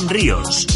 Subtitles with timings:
[0.00, 0.69] Iván Ríos.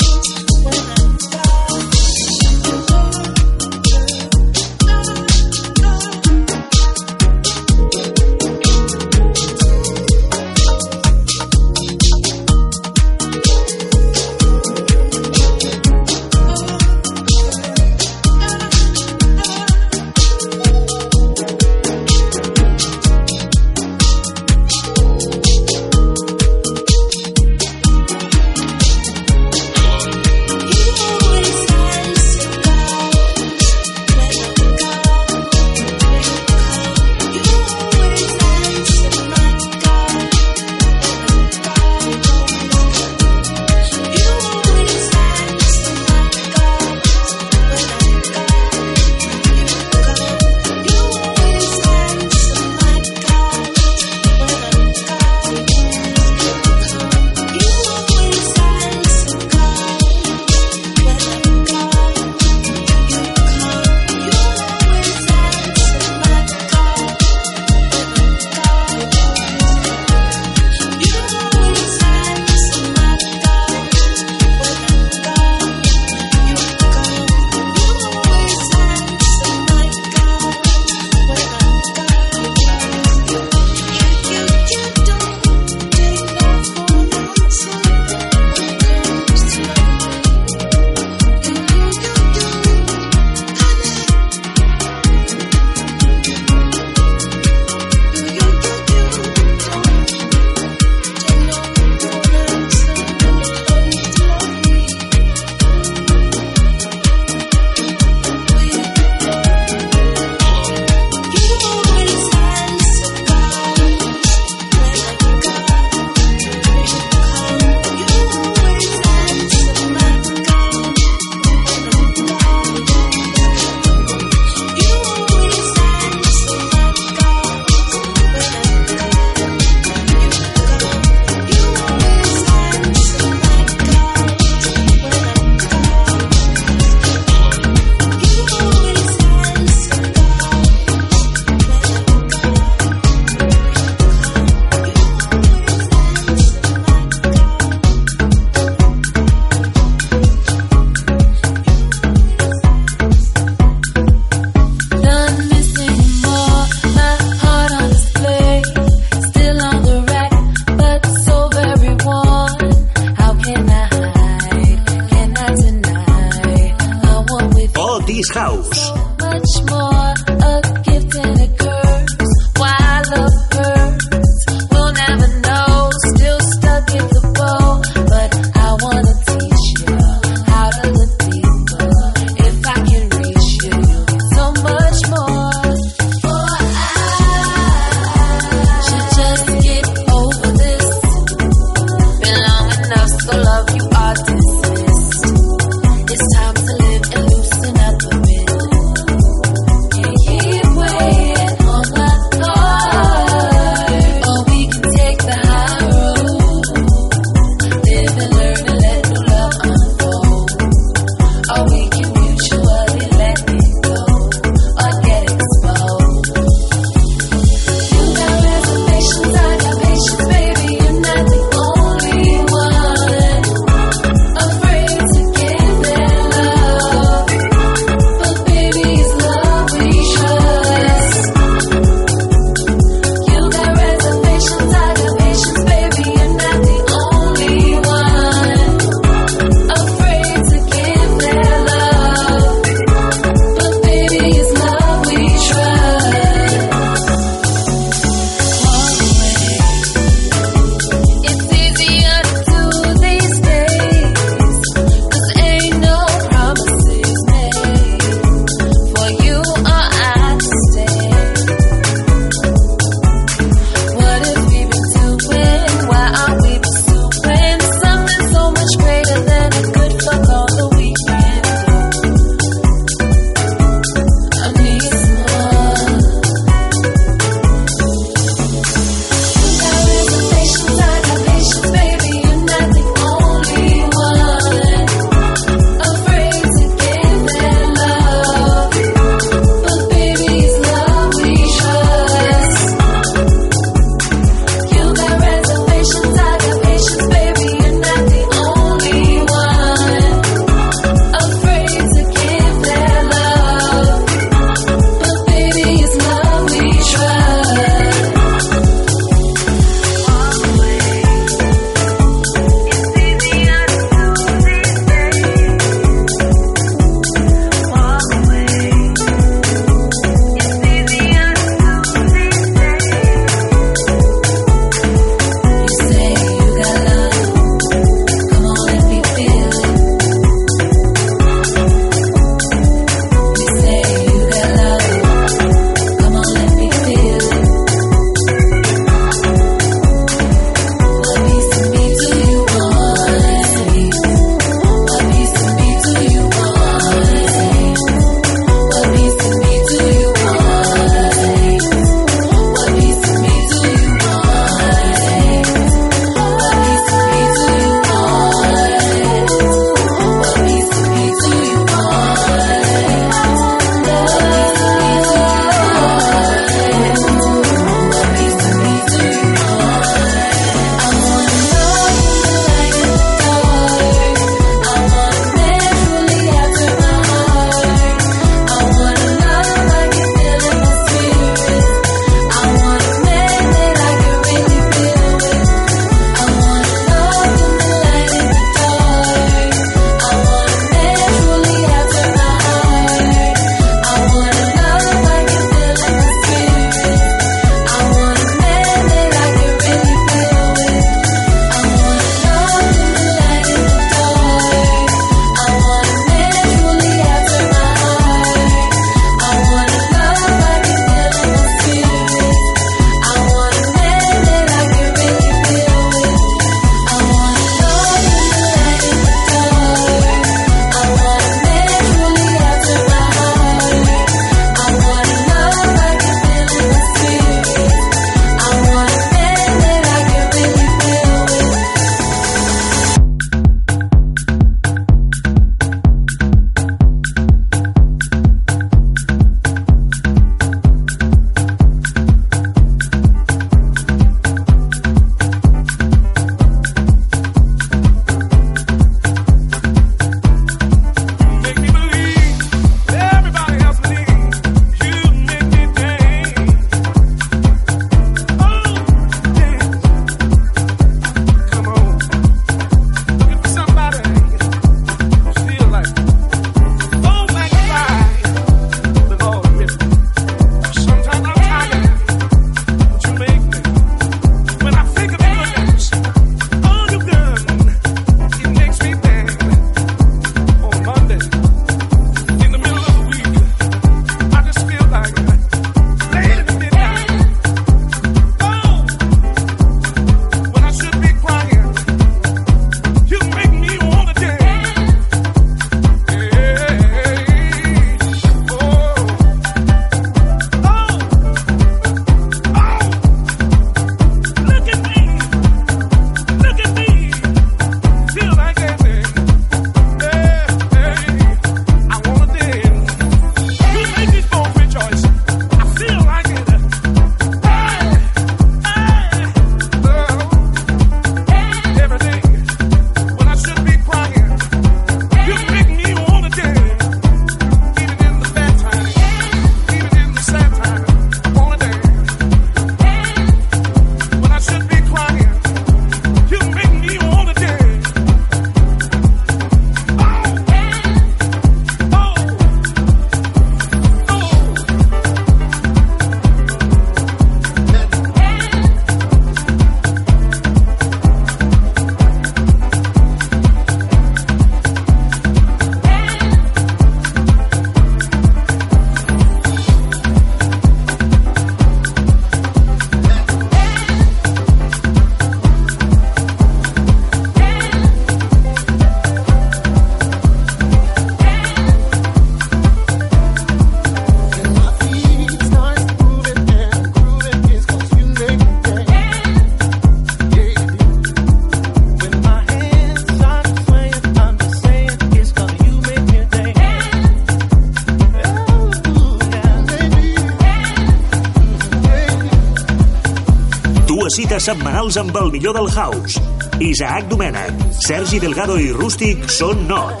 [594.40, 596.20] Cites setmanals amb el millor del house.
[596.60, 600.00] Isaac Domènech, Sergi Delgado i Rústic són Not.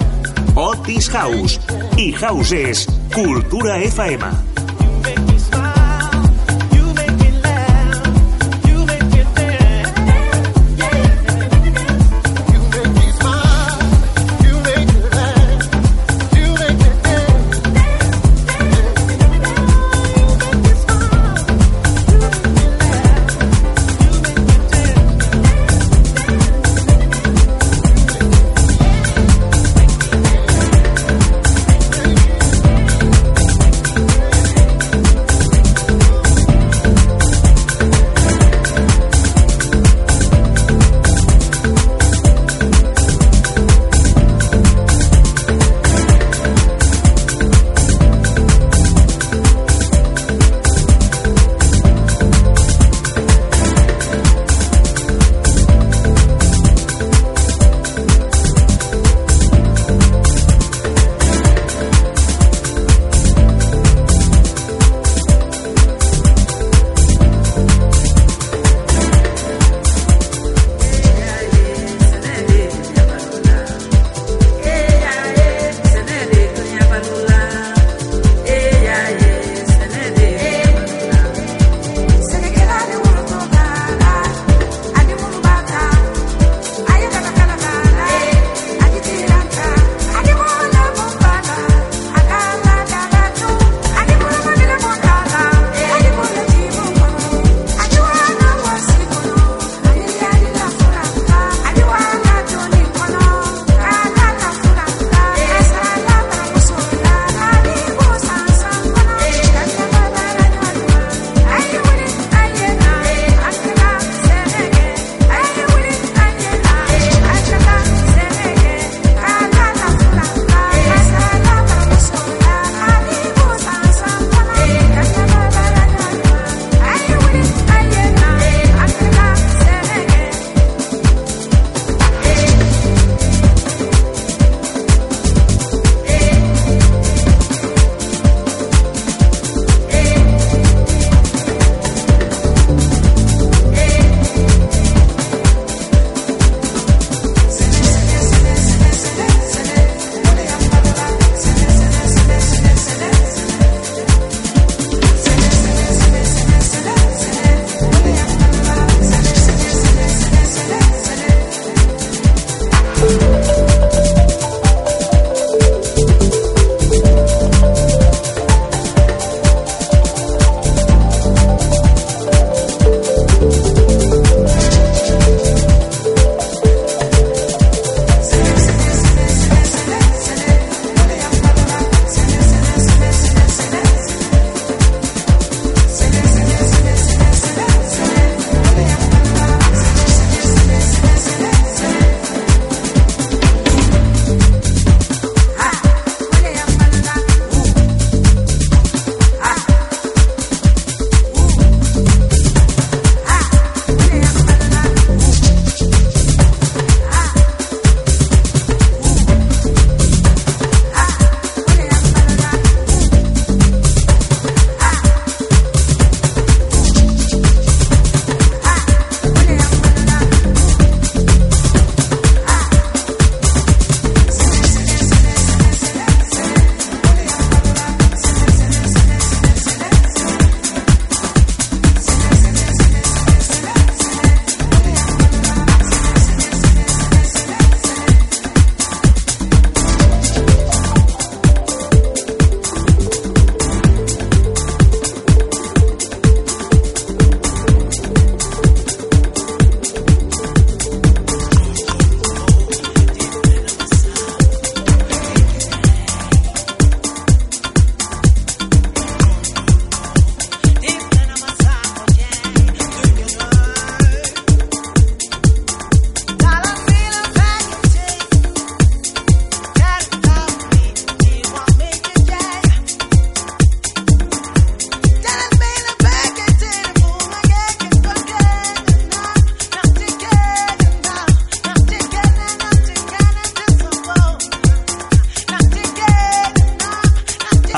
[0.56, 1.60] Otis House.
[1.98, 4.49] I House és Cultura FM.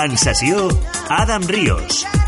[0.03, 0.69] En sessió,
[1.09, 2.22] Adam Ríos.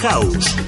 [0.00, 0.67] House.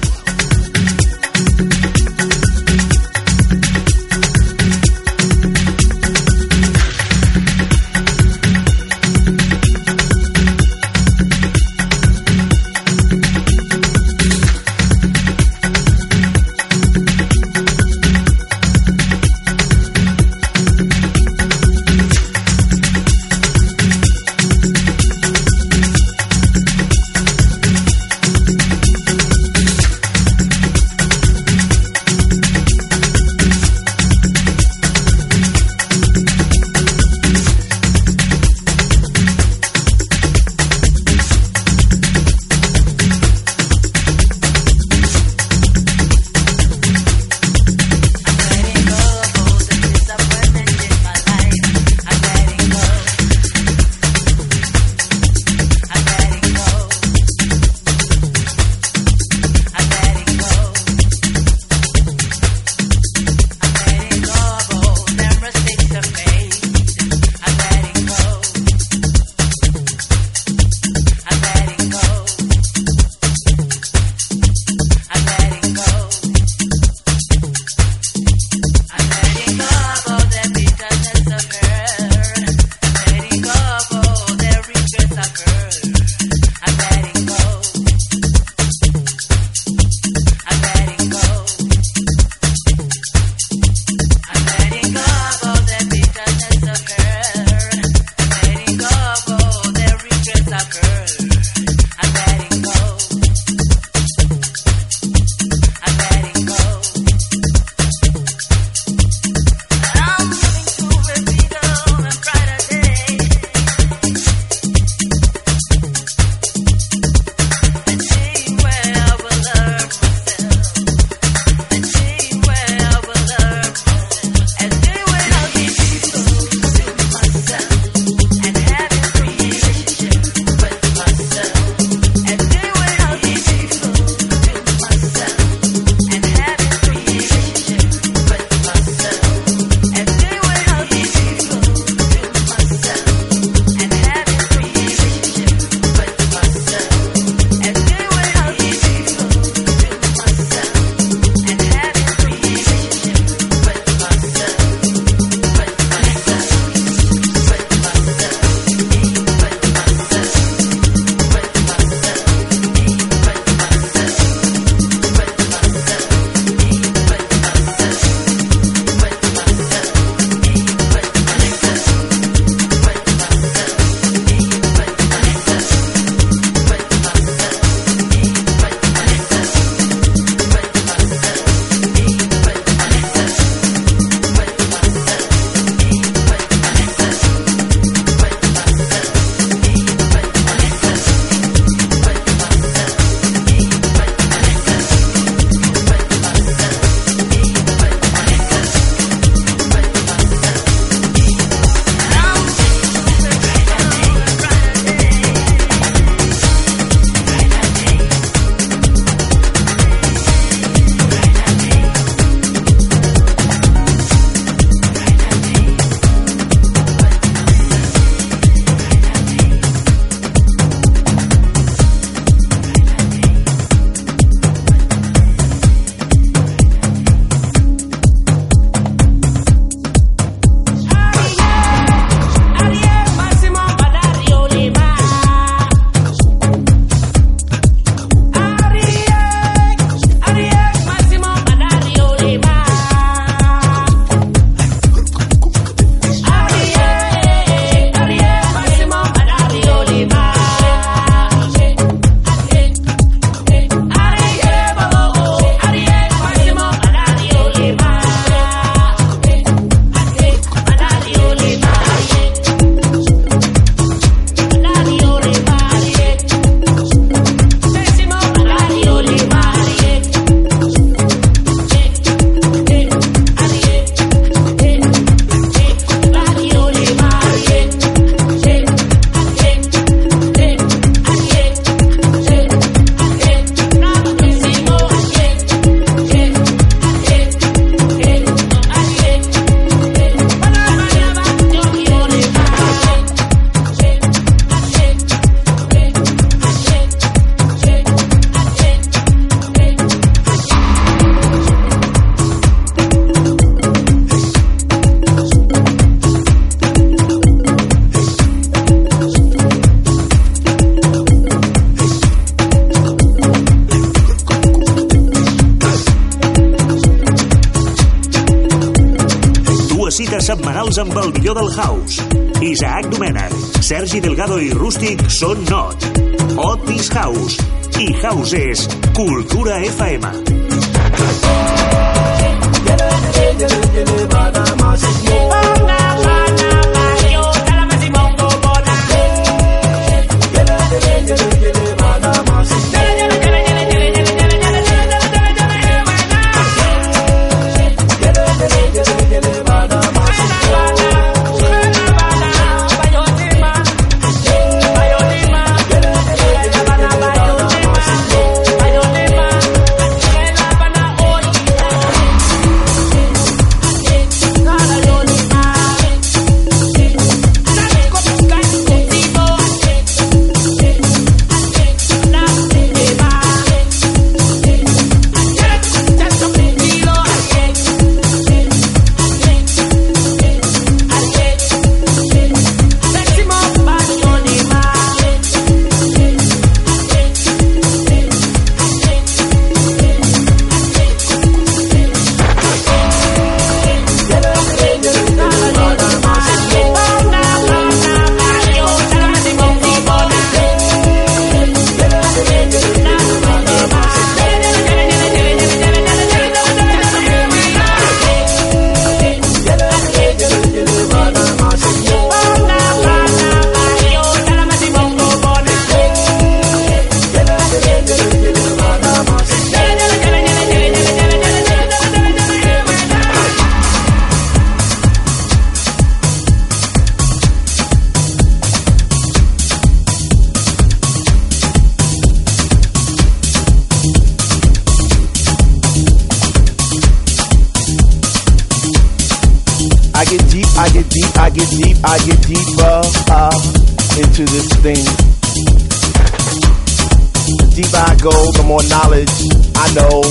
[447.55, 449.11] Deeper I go, the more knowledge
[449.55, 450.03] I know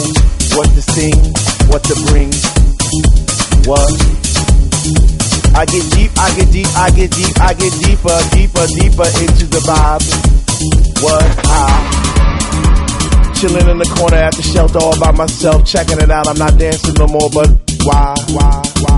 [0.57, 1.16] what to sing,
[1.70, 2.31] what to bring,
[3.68, 3.90] what.
[5.53, 9.46] I get deep, I get deep, I get deep, I get deeper, deeper, deeper into
[9.50, 10.05] the vibe.
[11.03, 12.00] What I
[13.40, 16.29] chilling in the corner at the shelter all by myself, checking it out.
[16.29, 17.48] I'm not dancing no more, but
[17.88, 18.89] why, why, why, why,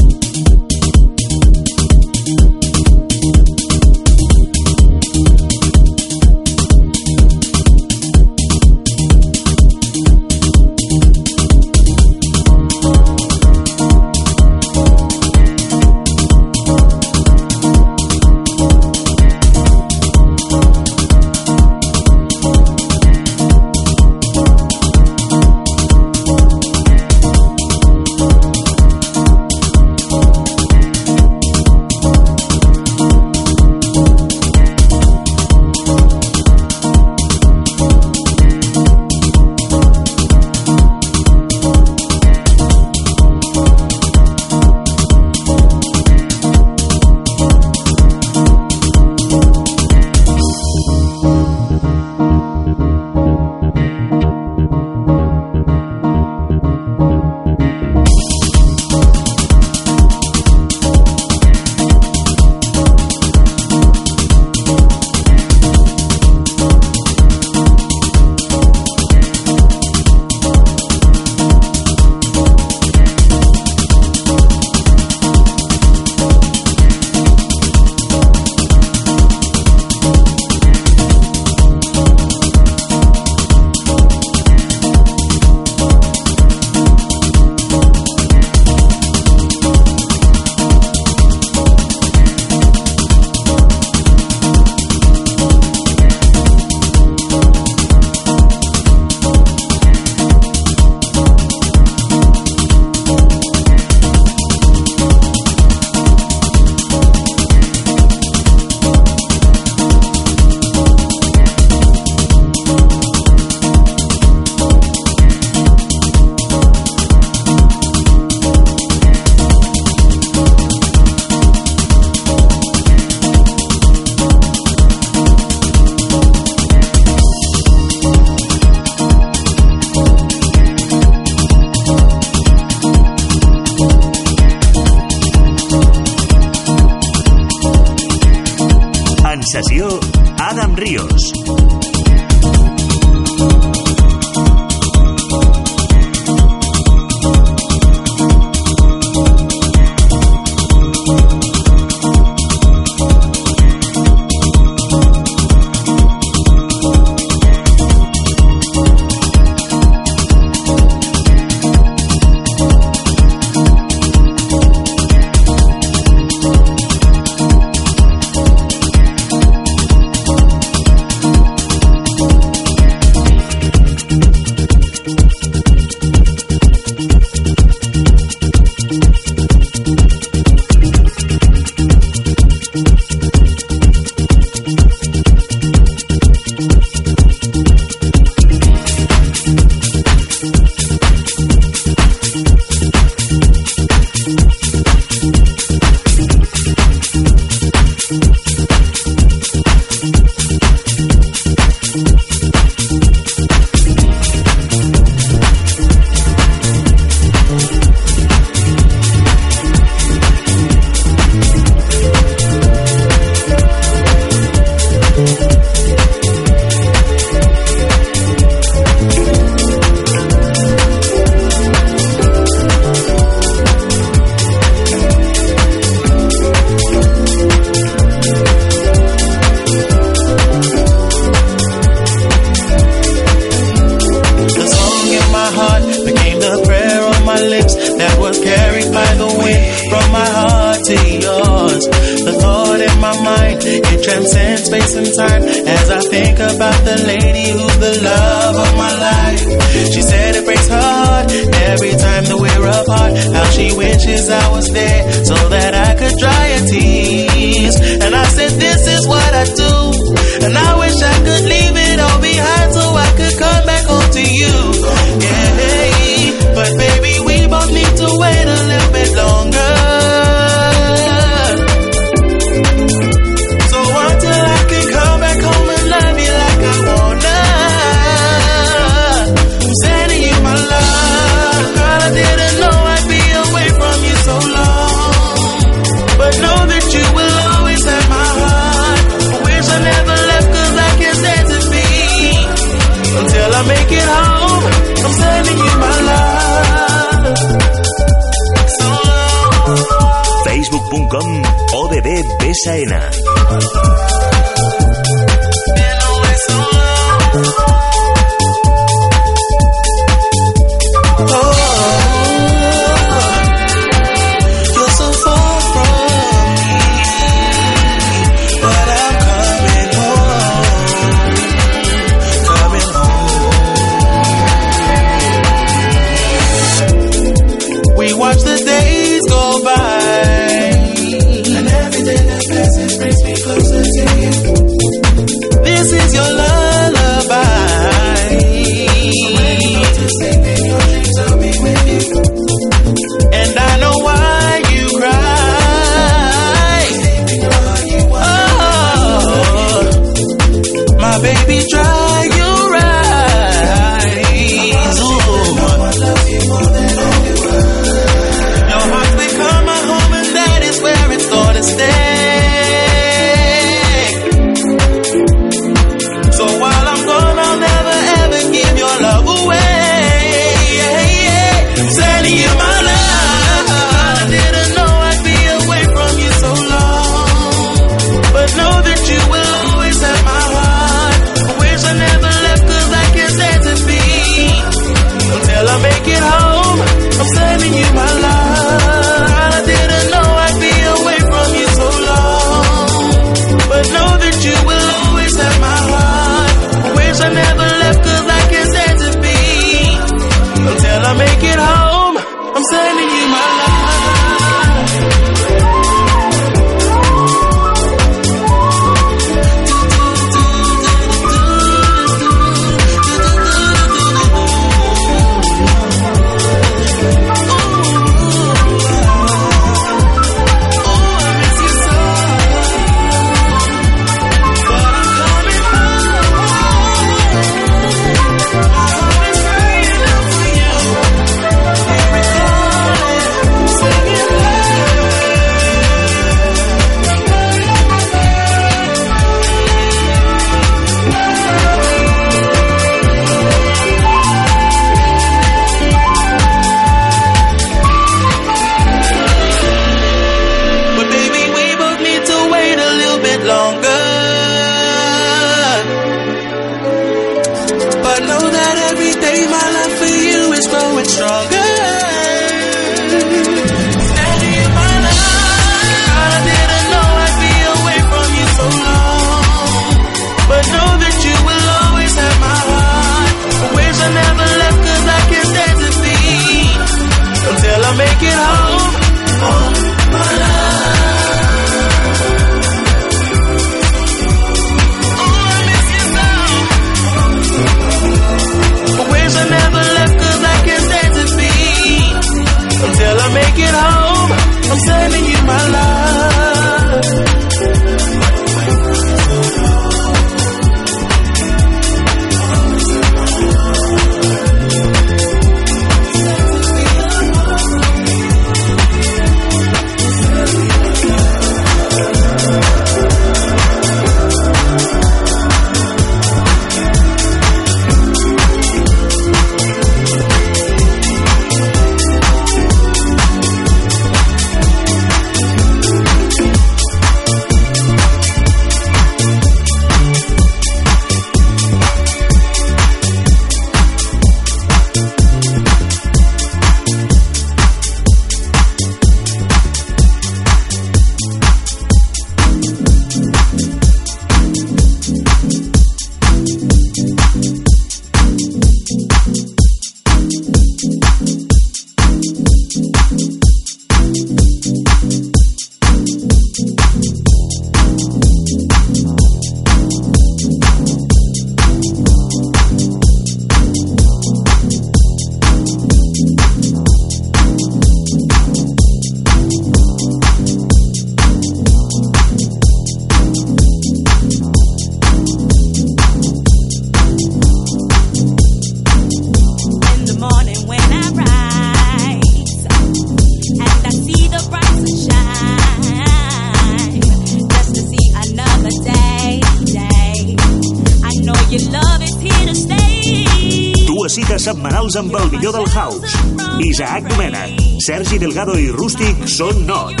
[594.96, 596.16] Amb el millor del house.
[596.64, 597.42] Isaac Domena,
[597.84, 600.00] Sergi Delgado i Rústic són not.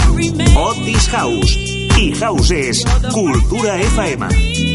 [0.56, 1.58] Otis House.
[2.00, 2.80] I House és
[3.12, 4.65] Cultura FM.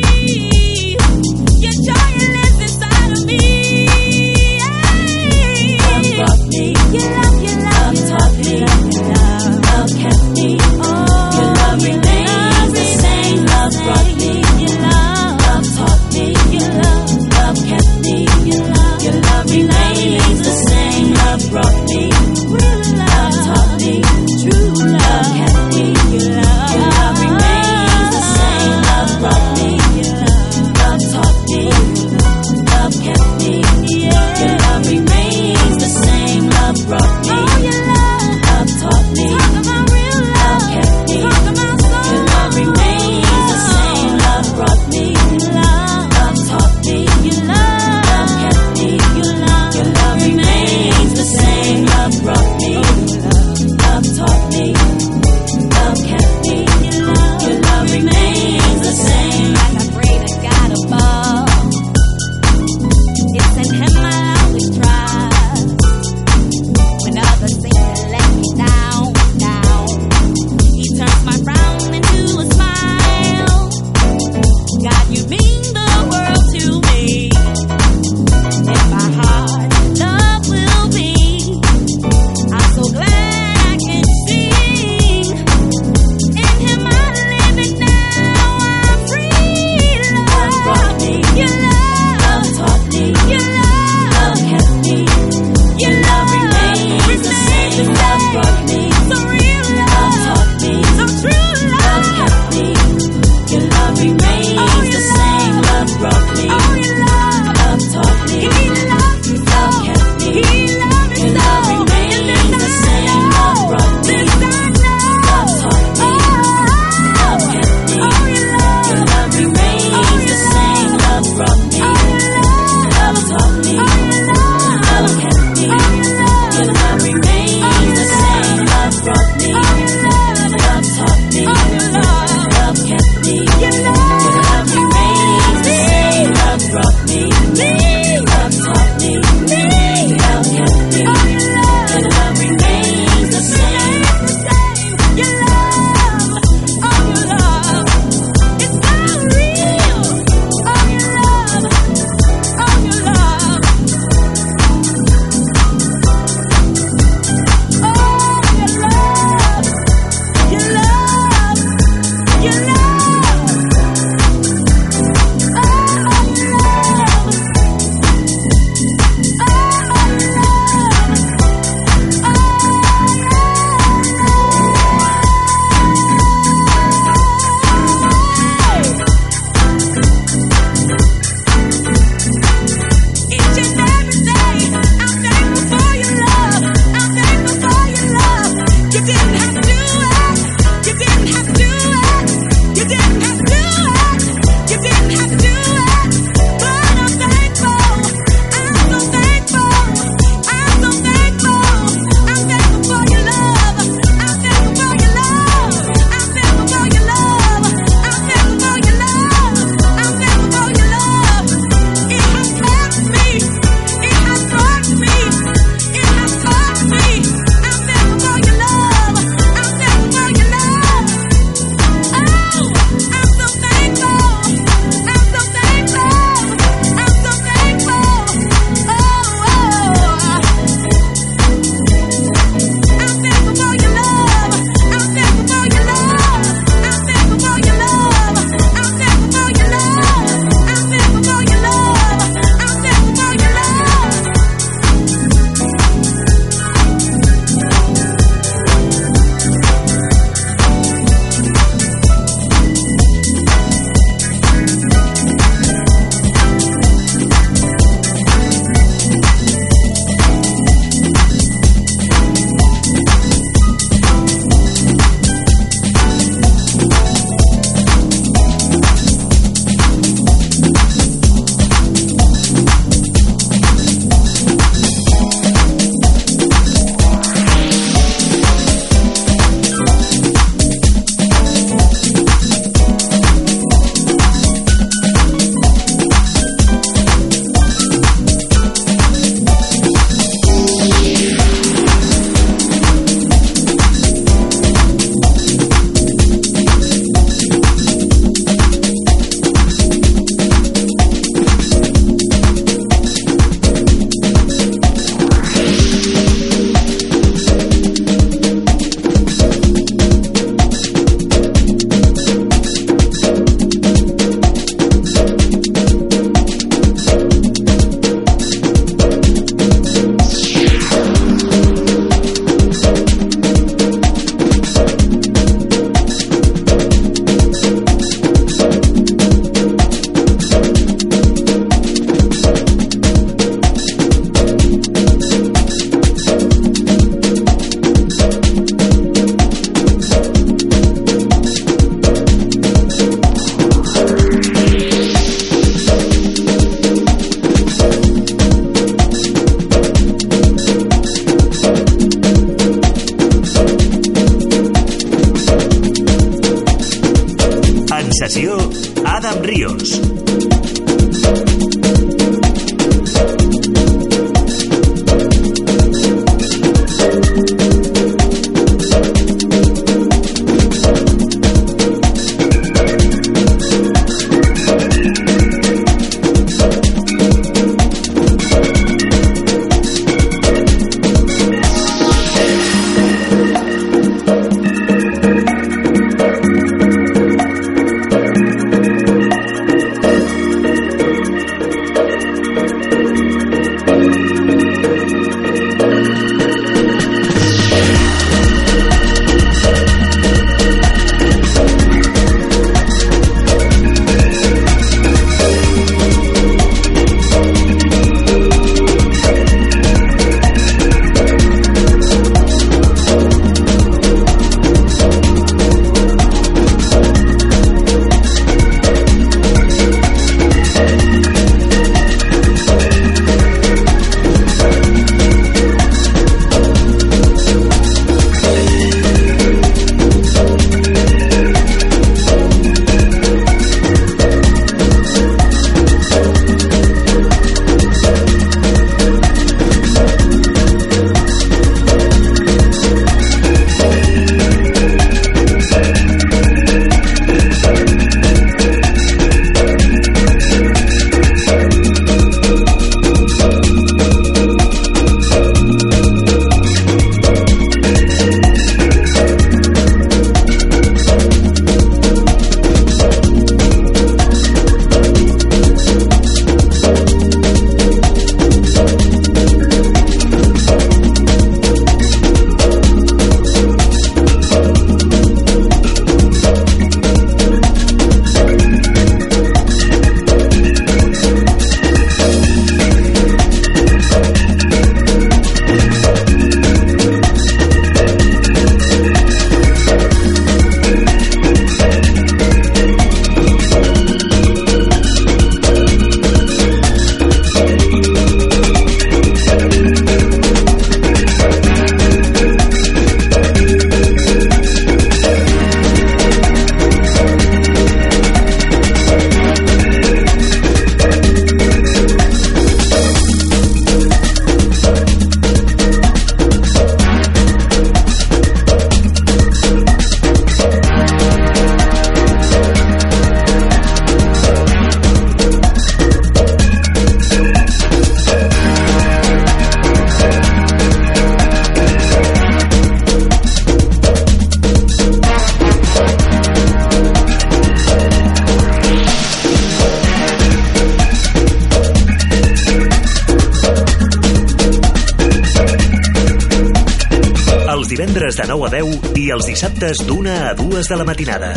[549.61, 551.53] Dissabtes d'una a dues de la matinada.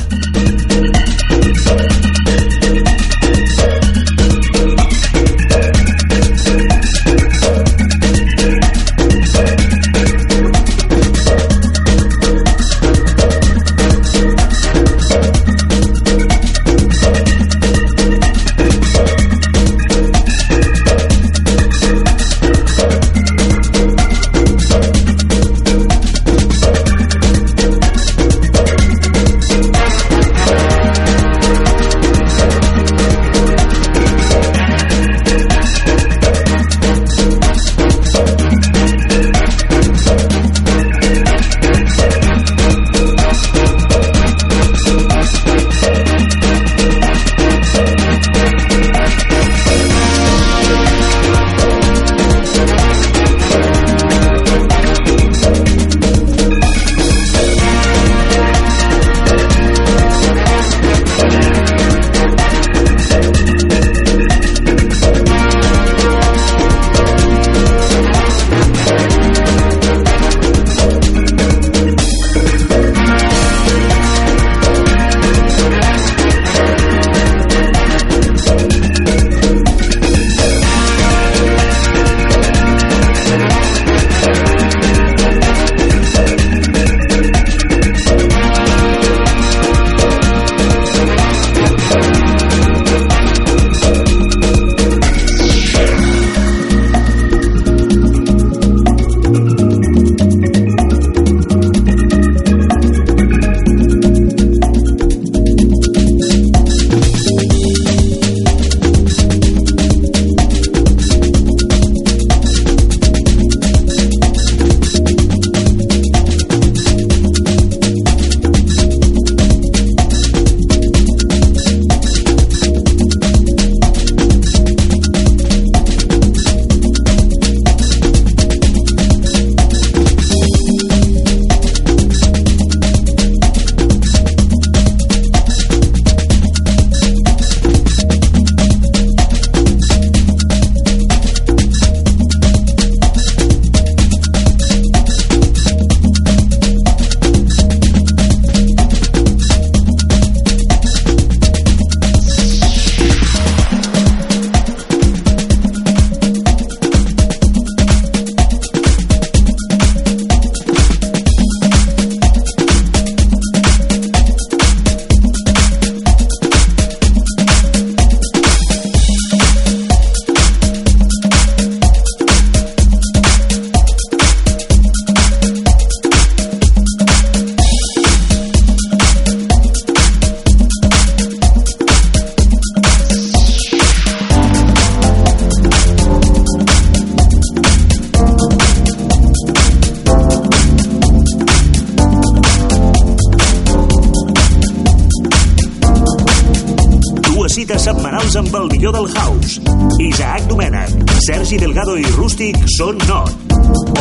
[201.45, 203.31] Sergi Delgado y Rustic son Not,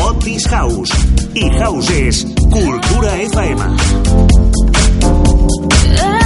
[0.02, 0.90] Otis House
[1.34, 3.62] y House es Cultura FM.
[6.00, 6.23] Ah.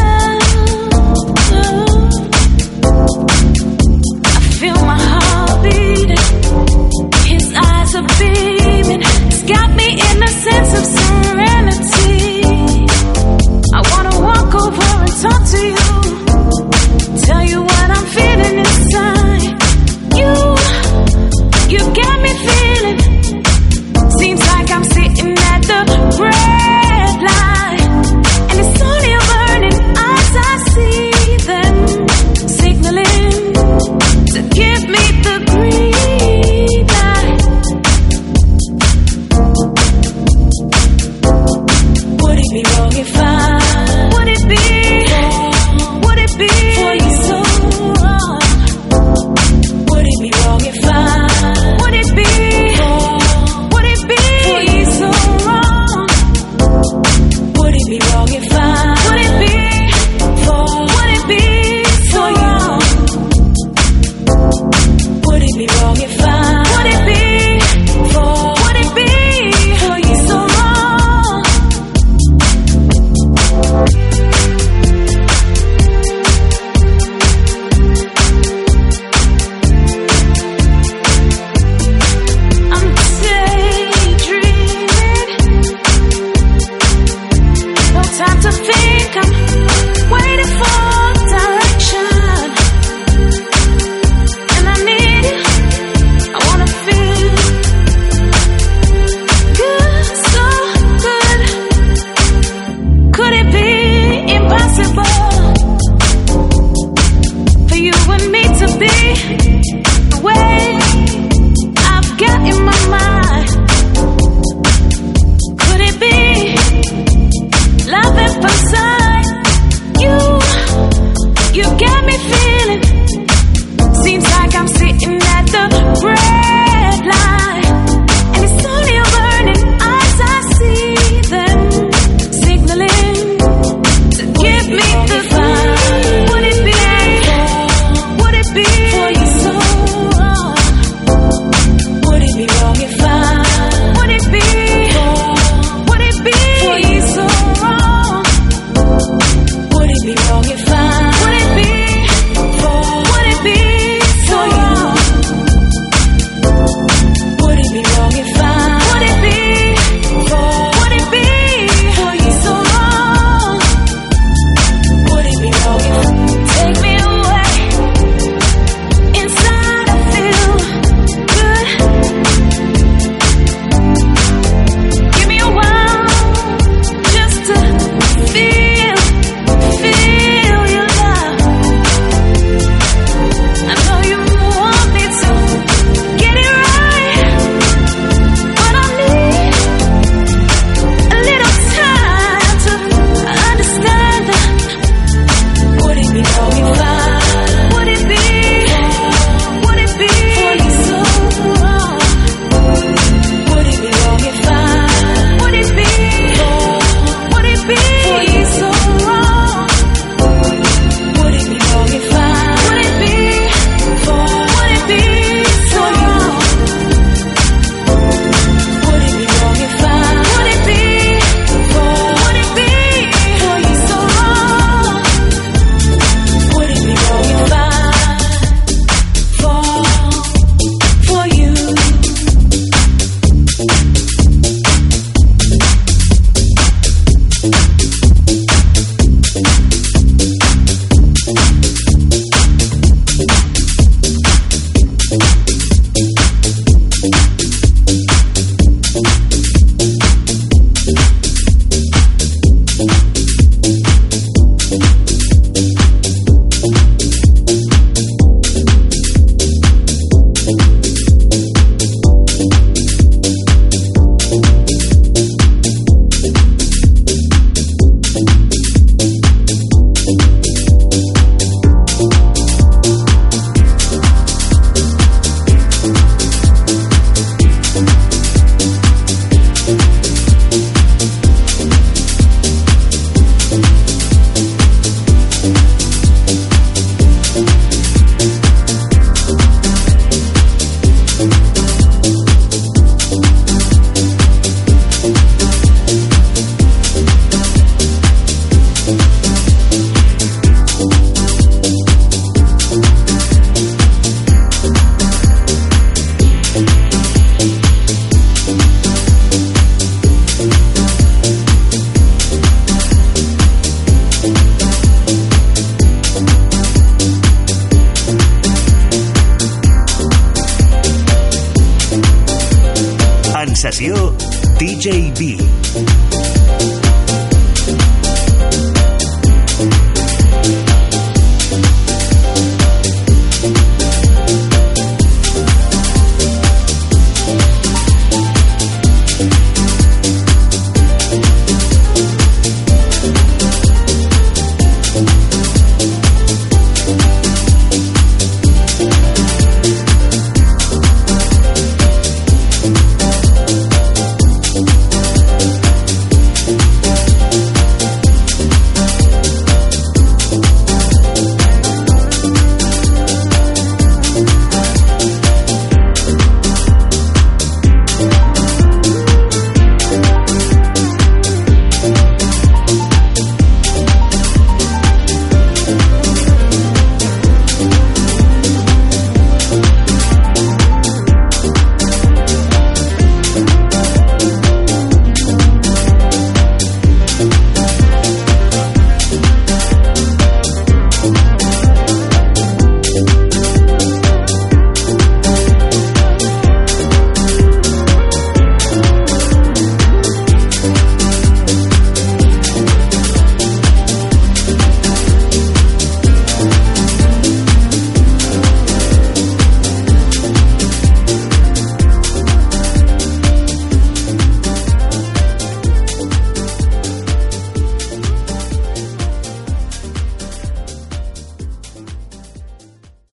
[324.60, 326.07] DJB.